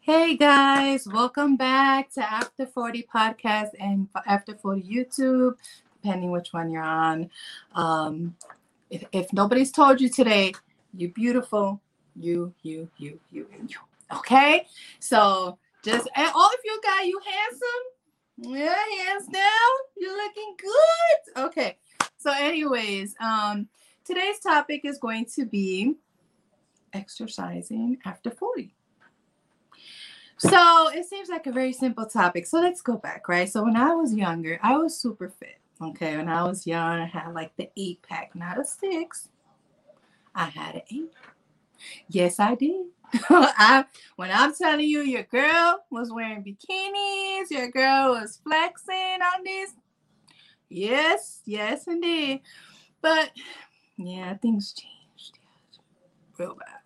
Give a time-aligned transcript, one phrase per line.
[0.00, 5.54] Hey guys, welcome back to After 40 Podcast and After 40 YouTube,
[6.02, 7.30] depending which one you're on.
[7.74, 8.36] Um,
[8.90, 10.52] if, if nobody's told you today,
[10.92, 11.80] you're beautiful.
[12.14, 13.78] You, you, you, you, and you.
[14.18, 14.66] Okay?
[15.00, 18.58] So just and all of you guys, you handsome.
[18.58, 18.74] Yeah,
[19.06, 19.72] hands down.
[19.96, 21.44] You're looking good.
[21.44, 21.78] Okay.
[22.18, 23.68] So, anyways, um,
[24.04, 25.94] today's topic is going to be
[26.94, 28.74] exercising after 40.
[30.38, 32.46] So it seems like a very simple topic.
[32.46, 33.48] So let's go back, right?
[33.48, 35.58] So when I was younger, I was super fit.
[35.80, 36.16] Okay.
[36.16, 39.28] When I was young, I had like the eight pack, not a six.
[40.34, 41.12] I had an eight.
[42.08, 42.86] Yes, I did.
[43.30, 43.84] I
[44.16, 49.70] when I'm telling you your girl was wearing bikinis, your girl was flexing on this.
[50.68, 52.40] Yes, yes, indeed.
[53.00, 53.30] But
[53.96, 55.38] yeah, things changed.
[56.38, 56.83] Real bad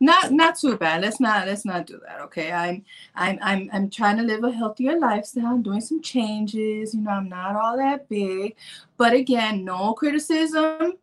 [0.00, 1.02] not not too bad.
[1.02, 2.52] Let's not let's not do that okay?
[2.52, 5.46] I'm i'm i'm, I'm trying to live a healthier lifestyle.
[5.46, 6.94] I'm doing some changes.
[6.94, 8.56] You know i'm not all that big.
[8.96, 10.94] But again no criticism.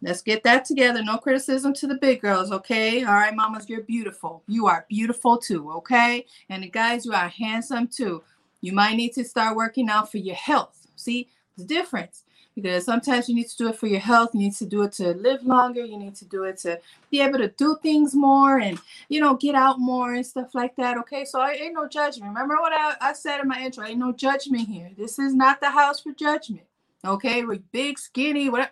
[0.00, 1.02] Let's get that together.
[1.02, 3.04] No criticism to the big girls okay?
[3.04, 4.42] All right mamas you're beautiful.
[4.46, 6.26] You are beautiful too okay?
[6.48, 8.22] And the guys you are handsome too.
[8.60, 10.86] You might need to start working out for your health.
[10.96, 14.54] See the difference because sometimes you need to do it for your health you need
[14.54, 16.78] to do it to live longer you need to do it to
[17.10, 18.78] be able to do things more and
[19.08, 21.24] you know get out more and stuff like that okay?
[21.24, 22.32] So I ain't no judgment.
[22.32, 24.90] Remember what I, I said in my intro ain't no judgment here.
[24.96, 26.66] This is not the house for judgment
[27.04, 27.44] okay?
[27.44, 28.70] We're big skinny whatever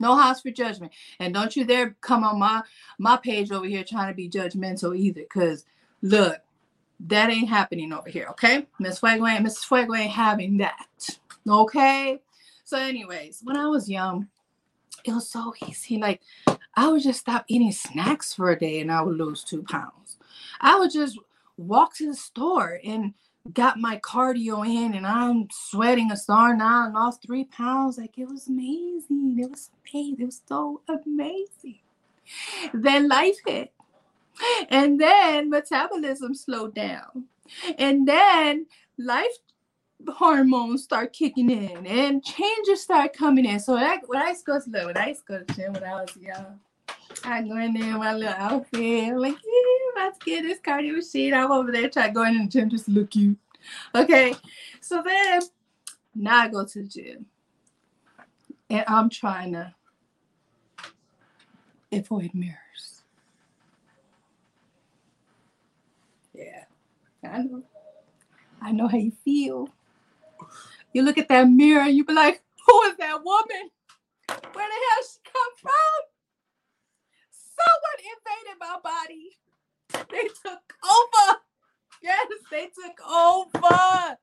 [0.00, 0.92] no house for judgment.
[1.20, 2.62] And don't you dare come on my
[2.98, 5.64] my page over here trying to be judgmental either because
[6.02, 6.40] look
[7.00, 8.66] that ain't happening over here okay?
[8.78, 12.20] Miss fuego miss fuego ain't having that okay
[12.74, 14.26] so, anyways, when I was young,
[15.04, 15.96] it was so easy.
[15.96, 16.20] Like,
[16.74, 20.16] I would just stop eating snacks for a day and I would lose two pounds.
[20.60, 21.16] I would just
[21.56, 23.14] walk to the store and
[23.52, 27.96] got my cardio in and I'm sweating a star now and lost three pounds.
[27.96, 29.36] Like it was amazing.
[29.38, 30.16] It was amazing.
[30.18, 31.78] It was so amazing.
[32.72, 33.72] Then life hit.
[34.68, 37.26] And then metabolism slowed down.
[37.78, 38.66] And then
[38.98, 39.30] life
[40.08, 43.60] hormones start kicking in and changes start coming in.
[43.60, 46.02] So when I, when I to go to when I to to gym when I
[46.02, 46.60] was young,
[47.24, 49.08] I go in there in my little outfit.
[49.08, 51.34] I'm like, yeah, let's get this cardio machine.
[51.34, 53.38] I'm over there trying to go in the gym just to look cute.
[53.94, 54.34] Okay.
[54.80, 55.42] So then
[56.14, 57.26] now I go to the gym.
[58.70, 59.74] And I'm trying to
[61.92, 63.02] avoid mirrors.
[66.34, 66.64] Yeah.
[67.22, 67.62] I know.
[68.60, 69.68] I know how you feel.
[70.92, 73.70] You look at that mirror and you be like, who is that woman?
[74.28, 76.00] Where the hell she come from?
[77.56, 79.30] Someone invaded my body.
[80.10, 81.38] They took over.
[82.02, 84.16] Yes, they took over.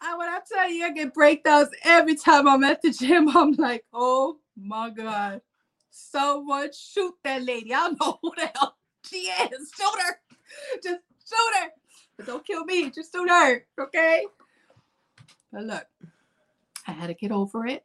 [0.00, 3.52] I when I tell you I get breakdowns every time I'm at the gym, I'm
[3.52, 5.40] like, oh my God.
[5.90, 7.72] Someone shoot that lady.
[7.72, 9.72] I don't know who the hell she is.
[9.74, 10.20] Shoot her.
[10.82, 11.70] Just shoot her.
[12.16, 12.90] But don't kill me.
[12.90, 13.66] Just don't hurt.
[13.78, 14.26] Okay.
[15.52, 15.86] But look,
[16.86, 17.84] I had to get over it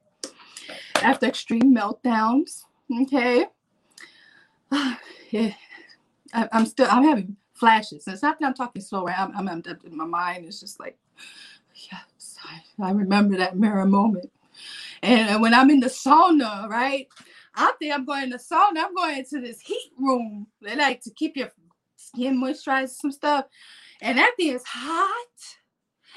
[1.01, 2.63] after extreme meltdowns.
[3.03, 3.45] Okay.
[5.31, 5.53] yeah.
[6.33, 8.03] I, am still, I'm having flashes.
[8.07, 9.07] It's not that I'm talking slow.
[9.07, 10.97] I'm, I'm, I'm, my mind is just like,
[11.91, 14.31] yes, I, I remember that mirror moment.
[15.03, 17.07] And when I'm in the sauna, right?
[17.55, 18.77] I think I'm going to sauna.
[18.77, 20.47] I'm going into this heat room.
[20.61, 21.51] They like to keep your
[22.13, 23.45] skin moisturized, some stuff
[24.01, 25.15] and that thing is hot.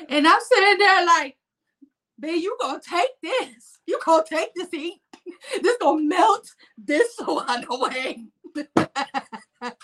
[0.08, 1.36] And I'm sitting there like,
[2.18, 3.78] man, you gonna take this.
[3.86, 5.00] You gonna take this heat.
[5.62, 8.24] This gonna melt this one away.
[8.54, 9.76] but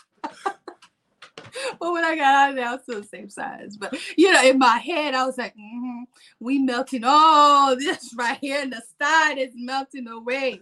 [1.79, 3.77] when I got out of there, I was still the same size.
[3.77, 6.05] But you know, in my head, I was like, mm-hmm,
[6.41, 10.61] we melting all this right here, and the side is melting away.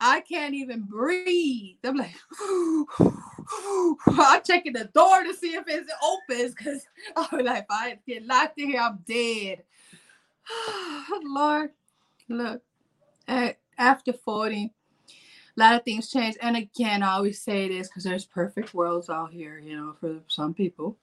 [0.00, 1.76] I can't even breathe.
[1.84, 2.14] I'm like,
[4.06, 6.86] I'm checking the door to see if it's open because
[7.16, 9.62] I'm like, if I get locked in here, I'm dead.
[11.22, 11.70] Lord,
[12.28, 12.62] look,
[13.78, 14.72] after 40,
[15.56, 16.36] a lot of things change.
[16.40, 20.20] And again, I always say this because there's perfect worlds out here, you know, for
[20.28, 20.96] some people.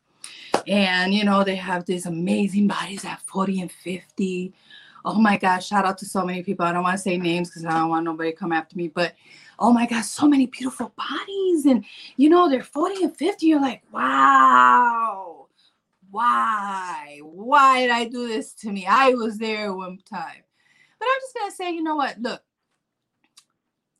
[0.67, 4.53] And, you know, they have these amazing bodies at 40 and 50
[5.05, 6.65] oh my gosh, shout out to so many people.
[6.65, 8.87] I don't want to say names because I don't want nobody to come after me,
[8.87, 9.13] but
[9.59, 11.65] oh my gosh, so many beautiful bodies.
[11.65, 11.85] And
[12.17, 13.45] you know, they're 40 and 50.
[13.45, 15.47] You're like, wow,
[16.09, 17.19] why?
[17.23, 18.85] Why did I do this to me?
[18.87, 20.43] I was there one time.
[20.99, 22.19] But I'm just gonna say, you know what?
[22.19, 22.41] Look,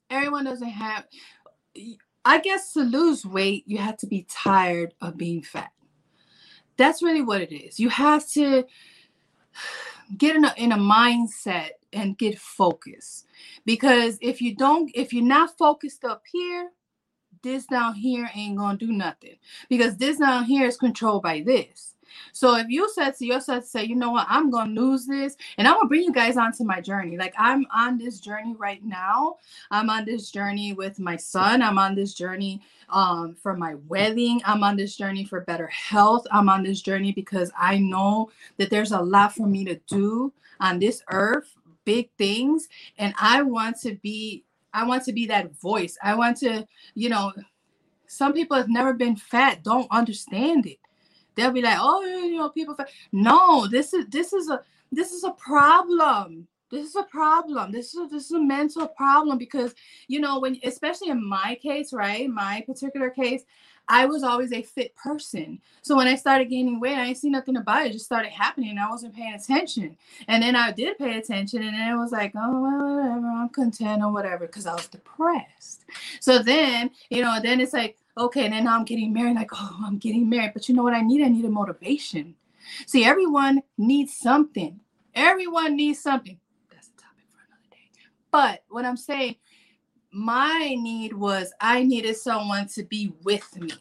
[0.10, 1.06] everyone doesn't have
[2.26, 5.72] I guess to lose weight, you have to be tired of being fat.
[6.78, 7.80] That's really what it is.
[7.80, 8.66] You have to
[10.18, 13.28] get in a, in a mindset and get focused.
[13.66, 16.72] Because if you don't, if you're not focused up here,
[17.42, 19.36] this down here ain't gonna do nothing.
[19.70, 21.93] Because this down here is controlled by this.
[22.32, 25.68] So if you said to yourself, say, you know what, I'm gonna lose this, and
[25.68, 27.18] I'm gonna bring you guys onto my journey.
[27.18, 29.38] Like I'm on this journey right now.
[29.72, 31.62] I'm on this journey with my son.
[31.62, 34.42] I'm on this journey um, for my wedding.
[34.46, 36.26] I'm on this journey for better health.
[36.32, 40.34] I'm on this journey because I know that there's a lot for me to do
[40.60, 41.56] on this earth,
[41.86, 42.68] big things,
[42.98, 44.44] and I want to be.
[44.76, 46.00] I want to be that voice.
[46.02, 47.32] I want to, you know,
[48.08, 50.80] some people have never been fat, don't understand it
[51.36, 52.76] they'll be like, oh, you know, people.
[53.12, 56.48] No, this is this is a this is a problem.
[56.70, 57.72] This is a problem.
[57.72, 59.76] This is a, this is a mental problem because
[60.08, 63.44] you know when, especially in my case, right, my particular case,
[63.88, 65.60] I was always a fit person.
[65.82, 67.90] So when I started gaining weight, I didn't see nothing about it.
[67.90, 68.78] It just started happening.
[68.78, 69.98] I wasn't paying attention.
[70.28, 71.64] And then I did pay attention.
[71.64, 74.88] And then it was like, oh, well, whatever, I'm content or whatever, because I was
[74.88, 75.84] depressed.
[76.22, 79.36] So then, you know, then it's like, okay, and then now I'm getting married.
[79.36, 80.52] Like, oh, I'm getting married.
[80.54, 81.24] But you know what I need?
[81.24, 82.36] I need a motivation.
[82.86, 84.80] See, everyone needs something.
[85.16, 86.40] Everyone needs something.
[86.72, 87.90] That's a topic for another day.
[88.32, 89.36] But what I'm saying,
[90.12, 93.72] my need was I needed someone to be with me,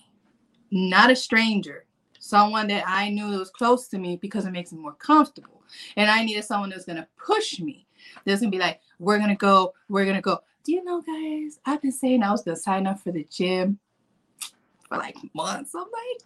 [0.71, 1.87] not a stranger,
[2.19, 5.63] someone that I knew was close to me because it makes me more comfortable.
[5.97, 7.87] And I needed someone that's going to push me.
[8.25, 10.41] That's going to be like, we're going to go, we're going to go.
[10.65, 11.59] Do you know, guys?
[11.65, 13.79] I've been saying I was going to sign up for the gym
[14.93, 15.75] for like months.
[15.75, 16.23] I'm like,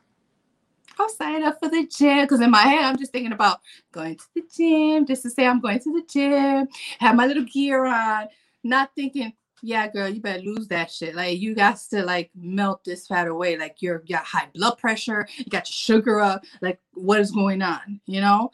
[0.99, 3.61] I'll sign up for the gym because in my head I'm just thinking about
[3.93, 6.69] going to the gym just to say I'm going to the gym,
[6.99, 8.29] have my little gear on,
[8.65, 9.33] not thinking,
[9.63, 11.15] yeah, girl, you better lose that shit.
[11.15, 13.57] Like you got to like melt this fat away.
[13.57, 16.45] Like you're you got high blood pressure, you got your sugar up.
[16.61, 18.51] Like what is going on, you know?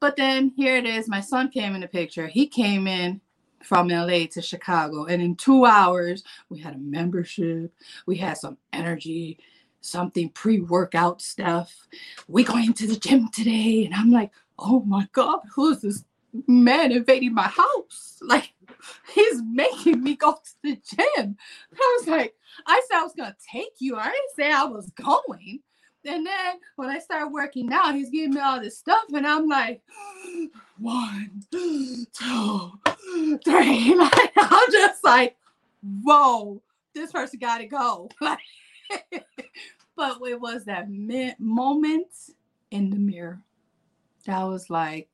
[0.00, 1.08] But then here it is.
[1.08, 2.26] My son came in the picture.
[2.26, 3.20] He came in
[3.64, 7.72] from LA to Chicago, and in two hours we had a membership.
[8.06, 9.38] We had some energy
[9.84, 11.86] something pre-workout stuff.
[12.26, 13.84] We going to the gym today.
[13.84, 16.04] And I'm like, oh my God, who's this
[16.46, 18.10] man invading my house?
[18.24, 18.54] Like
[19.12, 21.36] he's making me go to the gym.
[21.74, 22.34] I was like,
[22.66, 23.96] I said I was gonna take you.
[23.96, 25.60] I didn't say I was going.
[26.06, 29.48] And then when I start working out, he's giving me all this stuff, and I'm
[29.48, 29.82] like,
[30.78, 32.06] one, two,
[33.44, 33.94] three.
[33.98, 35.36] Like, I'm just like,
[36.02, 36.62] whoa,
[36.94, 38.10] this person gotta go.
[38.20, 38.38] but
[40.22, 40.88] it was that
[41.38, 42.08] moment
[42.70, 43.40] in the mirror
[44.26, 45.08] that was like,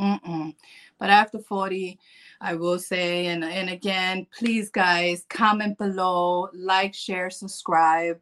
[0.00, 0.54] mm-mm.
[0.98, 1.98] But after 40,
[2.40, 8.18] I will say, and, and again, please, guys, comment below, like, share, subscribe.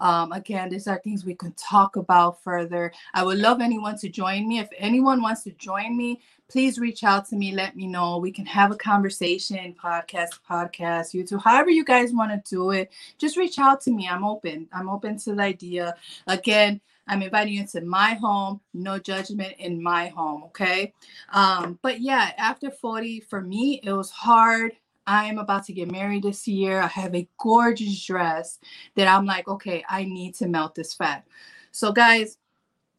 [0.00, 2.92] Um, again, these are things we can talk about further.
[3.14, 4.58] I would love anyone to join me.
[4.58, 7.52] If anyone wants to join me, please reach out to me.
[7.52, 8.18] Let me know.
[8.18, 12.90] We can have a conversation, podcast, podcast, YouTube, however you guys want to do it.
[13.18, 14.08] Just reach out to me.
[14.08, 14.68] I'm open.
[14.72, 15.94] I'm open to the idea.
[16.26, 20.44] Again, I'm inviting you into my home, no judgment in my home.
[20.44, 20.92] Okay.
[21.32, 24.72] Um, but yeah, after 40, for me, it was hard.
[25.08, 26.82] I'm about to get married this year.
[26.82, 28.58] I have a gorgeous dress
[28.94, 31.24] that I'm like, okay, I need to melt this fat.
[31.72, 32.36] So, guys,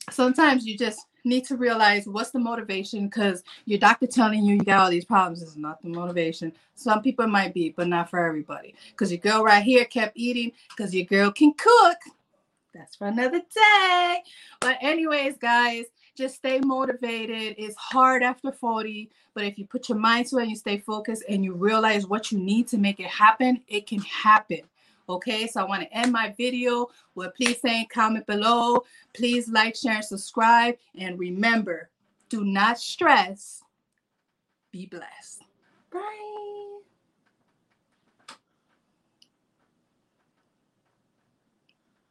[0.10, 4.64] sometimes you just need to realize what's the motivation because your doctor telling you you
[4.64, 6.52] got all these problems is not the motivation.
[6.74, 8.74] Some people might be, but not for everybody.
[8.90, 11.98] Because your girl right here kept eating because your girl can cook.
[12.74, 14.24] That's for another day.
[14.62, 15.86] But, anyways, guys,
[16.16, 17.56] just stay motivated.
[17.58, 20.78] It's hard after 40, but if you put your mind to it and you stay
[20.78, 24.62] focused and you realize what you need to make it happen, it can happen.
[25.10, 28.84] Okay, so I want to end my video with please saying comment below.
[29.14, 30.76] Please like, share, and subscribe.
[31.00, 31.90] And remember,
[32.30, 33.64] do not stress.
[34.72, 35.42] Be blessed.
[35.92, 36.69] Bye.